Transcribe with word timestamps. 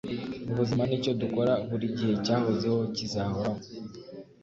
Ubuzima 0.51 0.83
nicyo 0.85 1.11
dukora, 1.21 1.53
burigihe 1.69 2.13
cyahozeho, 2.25 2.79
kizahoraho.” 2.95 3.59